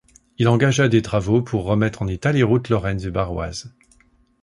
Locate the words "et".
3.05-3.11